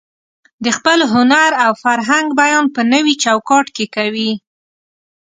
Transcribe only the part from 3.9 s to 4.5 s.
کوي.